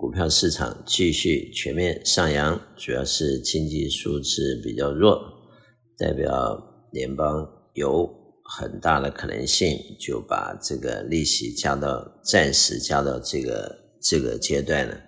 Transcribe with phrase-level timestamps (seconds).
[0.00, 5.20] 股票市场继续全面上扬，主要是经济数字比较弱，
[5.98, 6.58] 代表
[6.90, 8.08] 联邦有
[8.42, 14.98] 很大的可能性就把这个利息加到暂时加到这个这个阶段了。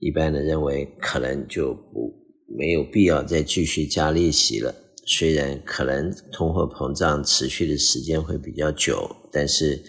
[0.00, 2.12] 一般的认为可能就不
[2.58, 4.74] 没有必要再继续加利息了。
[5.06, 9.80] 虽然可能通货膨胀持续的时间会比较久，但是。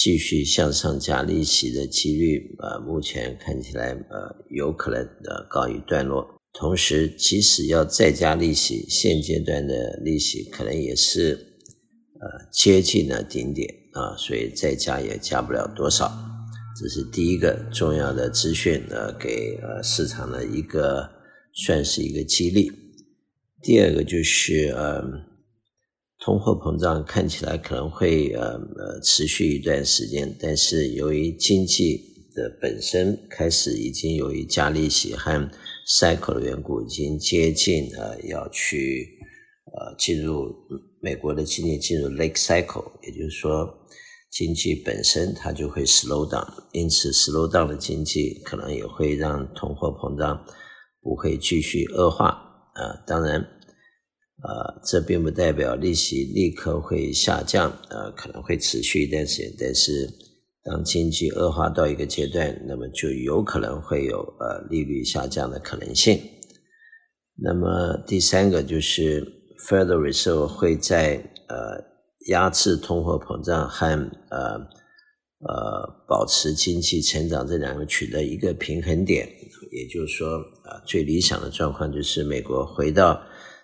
[0.00, 6.26] 继续向上加利息的几率，呃，目前看起来，呃，有可能呃告一段落。
[6.54, 11.32] 同时，即使要再加利息，现阶段的利息可能也是，
[12.18, 16.10] 呃，接近了顶点啊，所以再加也加不了多少。
[16.80, 21.06] 这是第一个重要的资讯，呃，给呃市场的一个
[21.52, 22.72] 算是一个激励。
[23.60, 25.28] 第二个就是，呃。
[26.22, 31.96] 通货膨胀看起来可能会呃呃持续一段时间，但是由于经济
[32.34, 35.50] 的本身开始已经由于加利息和
[35.88, 39.08] cycle 的缘故，已经接近呃要去
[39.72, 40.54] 呃进入
[41.00, 43.66] 美国的经济进入 late cycle，也就是说
[44.30, 50.44] 经济本身它就会 slow down，因此 slow down 的经济可能也会让通货膨胀
[51.00, 52.26] 不会继续恶化
[52.74, 53.42] 啊、当然。
[54.42, 59.54] 呃，这并不代表利息立刻会下降，呃，可能会持续一段时间。
[59.58, 60.08] 但是，
[60.64, 66.18] 当经济恶化到一个阶段，那么就有可能会有呃利率下降的可能性。
[67.36, 69.22] 那么第三个就是
[69.68, 71.16] ，Federal Reserve 会在
[71.48, 71.84] 呃
[72.28, 73.86] 压制通货膨胀和
[74.30, 74.54] 呃
[75.40, 79.28] 呃保持经济成长这两个取得一个平衡点。
[79.70, 80.28] 也就是说，
[80.64, 83.22] 呃，最理想的状况就是美国回到。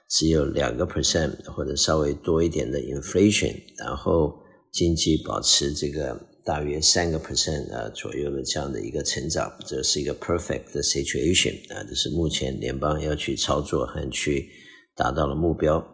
[0.08, 4.32] 只有两个 percent 或者稍微多一点的 inflation，然后
[4.72, 14.48] 经济保持这个大约三个 percent 呃左右的这样的一个成长，这是一个 perfect 的 situation 啊，这是目前联邦要去操作和去
[14.94, 15.84] 达到的目标。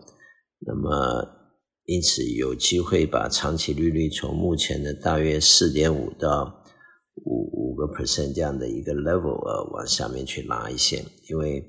[0.67, 1.27] 那么
[1.87, 6.63] 因此有机会把长期利率从目前的大约四点五到
[7.25, 11.65] 五五个 percent 这样的一个 level 呃往下面去拉一些，因为。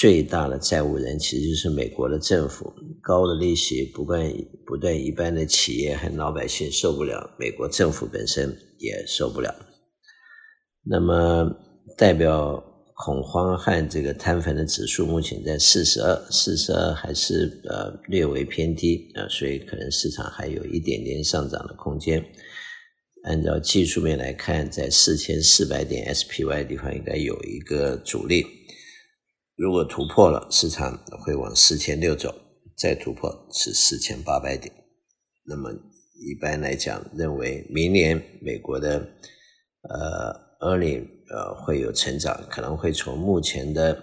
[0.00, 2.72] 最大的债务人其实就是美国的政府，
[3.02, 4.32] 高的利息不断
[4.64, 9.54] 不断，一般的企业和老百姓受不了，美国政府本身也受不了。
[10.82, 11.54] 那么
[11.98, 22.24] 代表恐慌和这个摊粉的指数目前在四十二，四十二还是呃略微偏低啊，所以可能市场还有一点点上涨的空间。
[23.24, 28.46] 按照技术面来看，在四千四百点 SPY 的地方应该有一个阻力。
[29.60, 32.34] 如果突破了，市场会往四千六走，
[32.78, 34.72] 再突破是四千八百点。
[35.44, 39.06] 那么一般来讲，认为明年美国的
[39.82, 44.02] 呃，earn 呃会有成长，可能会从目前的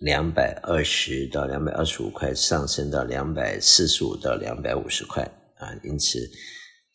[0.00, 5.22] 两百二十到两百二十五块上升到两百四十五到两百五十块
[5.56, 6.18] 啊，因此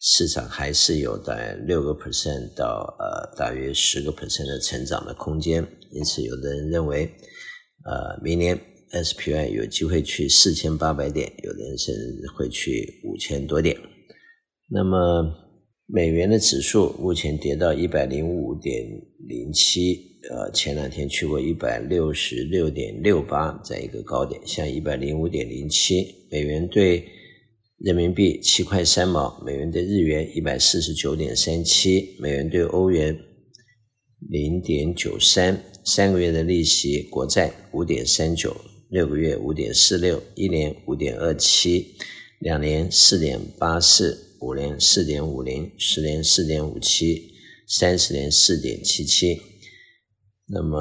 [0.01, 5.65] 市场还是有大概六个 percent 到呃大约十个 percent 的成长的空间。
[5.91, 7.09] 因此，有的人认为。
[7.83, 8.55] 呃，明年
[8.91, 13.75] SPY 有机会去四千八百点，有的人甚至会去五千多点。
[14.69, 15.33] 那么
[15.87, 18.85] 美元的指数目前跌到一百零五点
[19.27, 19.95] 零七，
[20.29, 26.27] 呃，前两天去过一百六十六点六八，在一个高点，像一百零五点零七。
[26.29, 27.03] 美元兑
[27.83, 33.17] 人民币七块三毛，美元兑日元一百四十九点三七，美元兑欧元
[34.29, 35.63] 零点九三。
[35.83, 38.55] 三个月的利息，国债五点三九，
[38.91, 41.95] 六个月五点四六，一年五点二七，
[42.39, 47.31] 两年四点八四，五年四点五零，十年四点五七，
[47.67, 49.41] 三十年四点七七。
[50.45, 50.77] 那么，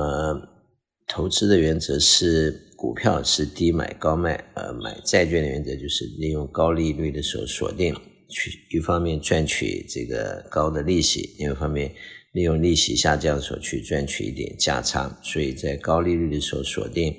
[1.08, 7.94] 投资的原则是股票是低买高卖，呃，买债券的原则就是利用高利率的时候锁定，
[8.30, 11.92] 去一方面赚取这个高的利息，另一方面。
[12.32, 17.12] 利用利息下降的时候去赚取一点价差，所以在高利率的时候锁定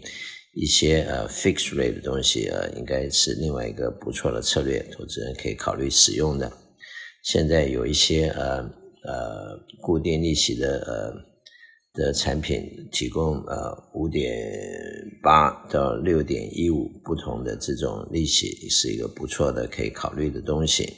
[0.56, 6.50] 一些呃 fixed rate 的东西，呃，应该是另外一个不错的策略，投资人可以考虑使用的。
[7.24, 8.60] 现在有一些呃
[9.04, 11.14] 呃固定利息的呃
[11.94, 14.34] 的产品，提供呃五点
[15.22, 20.94] 八到六点一五不同的这种利息，是一个不错的可以考虑的东西。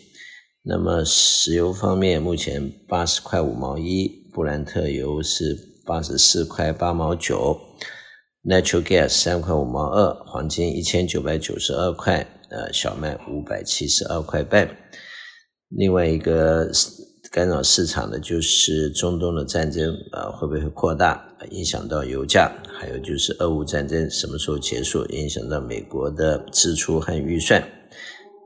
[0.63, 7.59] 那么石油方面，目前八十块五毛一，布兰特油是八十四块八毛九
[8.43, 14.69] ，Natural Gas 三块五毛二，黄金一千九百九十二块，呃，小麦五百七十二块半。
[15.69, 16.71] 另外一个
[17.33, 21.19] 干扰市场的就是中东的战争啊，会不会扩大，
[21.49, 22.51] 影响到油价？
[22.79, 27.67] 还有就是俄乌战争什么时候结束，影响到美国的支出和预算。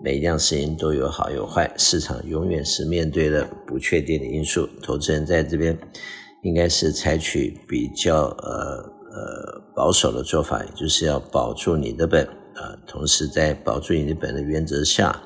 [0.01, 4.65] 每一样事情都有好有坏，市场永远是面对的不确定的因素。
[4.81, 5.77] 投资人在这边
[6.43, 8.77] 应该是采取比较呃
[9.11, 12.25] 呃保守的做法，也就是要保住你的本
[12.55, 15.23] 啊，同时在保住你的本的原则下。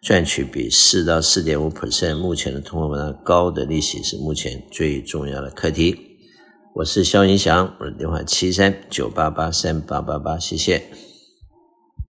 [0.00, 5.96] 赚取比四到四点五 percent，目前的通货膨胀高的利息是目前最重要的课题。
[6.74, 11.07] 我是肖云祥，我的电话七三九八八三八八八，谢谢。